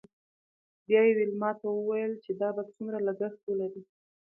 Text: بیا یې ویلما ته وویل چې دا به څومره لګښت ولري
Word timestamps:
بیا 0.85 1.01
یې 1.07 1.13
ویلما 1.17 1.49
ته 1.59 1.67
وویل 1.71 2.13
چې 2.23 2.31
دا 2.41 2.49
به 2.55 2.63
څومره 2.73 2.97
لګښت 3.07 3.39
ولري 3.45 3.81